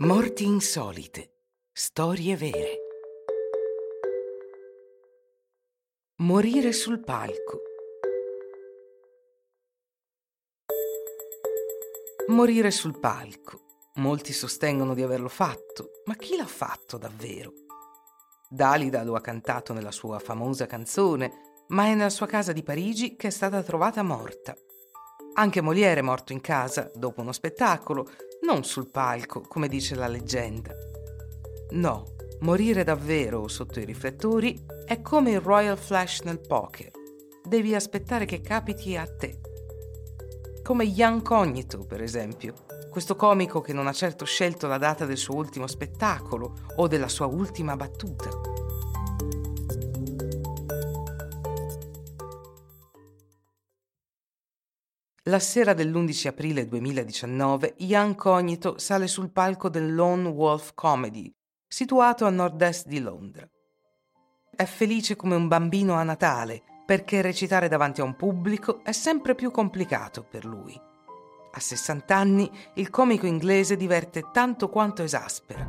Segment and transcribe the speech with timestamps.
[0.00, 1.32] Morti insolite.
[1.72, 2.78] Storie vere.
[6.18, 7.62] Morire sul palco.
[12.28, 13.64] Morire sul palco.
[13.94, 17.52] Molti sostengono di averlo fatto, ma chi l'ha fatto davvero?
[18.48, 23.16] Dalida lo ha cantato nella sua famosa canzone, ma è nella sua casa di Parigi
[23.16, 24.56] che è stata trovata morta.
[25.34, 28.08] Anche Molière è morto in casa dopo uno spettacolo,
[28.42, 30.74] non sul palco, come dice la leggenda.
[31.70, 36.90] No, morire davvero sotto i riflettori è come il Royal Flash nel poker.
[37.42, 39.40] Devi aspettare che capiti a te.
[40.62, 42.54] Come Ian Cognito, per esempio,
[42.90, 47.08] questo comico che non ha certo scelto la data del suo ultimo spettacolo o della
[47.08, 48.37] sua ultima battuta.
[55.28, 61.30] La sera dell'11 aprile 2019, Ian Cognito sale sul palco del Lone Wolf Comedy,
[61.66, 63.46] situato a nord-est di Londra.
[64.56, 69.34] È felice come un bambino a Natale, perché recitare davanti a un pubblico è sempre
[69.34, 70.80] più complicato per lui.
[71.52, 75.66] A 60 anni, il comico inglese diverte tanto quanto esaspera.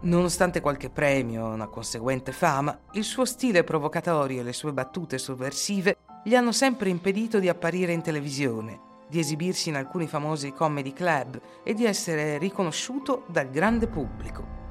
[0.00, 5.18] Nonostante qualche premio e una conseguente fama, il suo stile provocatorio e le sue battute
[5.18, 10.94] sovversive gli hanno sempre impedito di apparire in televisione, di esibirsi in alcuni famosi comedy
[10.94, 14.62] club e di essere riconosciuto dal grande pubblico.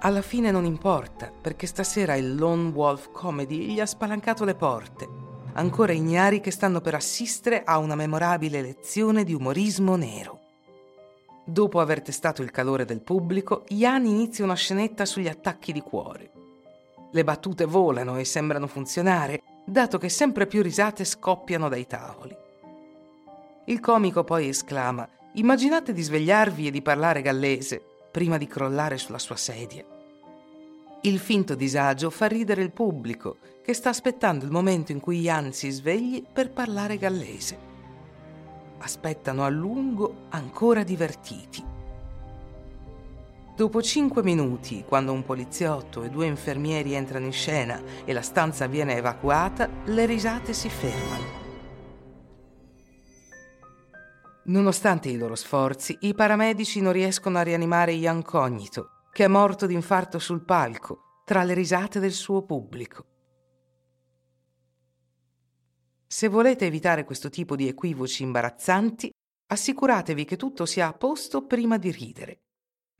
[0.00, 5.08] Alla fine non importa, perché stasera il Lone Wolf Comedy gli ha spalancato le porte,
[5.54, 10.38] ancora ignari che stanno per assistere a una memorabile lezione di umorismo nero.
[11.44, 16.30] Dopo aver testato il calore del pubblico, Ian inizia una scenetta sugli attacchi di cuore.
[17.10, 22.36] Le battute volano e sembrano funzionare, dato che sempre più risate scoppiano dai tavoli.
[23.66, 29.18] Il comico poi esclama: Immaginate di svegliarvi e di parlare gallese prima di crollare sulla
[29.18, 29.84] sua sedia.
[31.02, 35.52] Il finto disagio fa ridere il pubblico, che sta aspettando il momento in cui Ian
[35.52, 37.70] si svegli per parlare gallese.
[38.78, 41.71] Aspettano a lungo, ancora divertiti.
[43.62, 48.66] Dopo cinque minuti, quando un poliziotto e due infermieri entrano in scena e la stanza
[48.66, 51.24] viene evacuata, le risate si fermano.
[54.46, 59.66] Nonostante i loro sforzi, i paramedici non riescono a rianimare Ian Cognito, che è morto
[59.66, 63.04] d'infarto sul palco, tra le risate del suo pubblico.
[66.08, 69.12] Se volete evitare questo tipo di equivoci imbarazzanti,
[69.46, 72.41] assicuratevi che tutto sia a posto prima di ridere.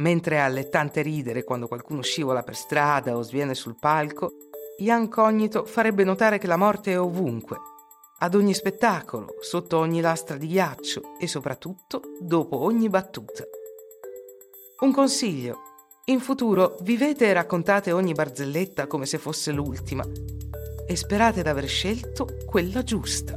[0.00, 4.32] Mentre allettante ridere quando qualcuno scivola per strada o sviene sul palco,
[4.78, 7.58] Ian Cognito farebbe notare che la morte è ovunque,
[8.20, 13.44] ad ogni spettacolo, sotto ogni lastra di ghiaccio e soprattutto dopo ogni battuta.
[14.80, 15.58] Un consiglio.
[16.06, 20.02] In futuro vivete e raccontate ogni barzelletta come se fosse l'ultima
[20.86, 23.36] e sperate d'aver scelto quella giusta.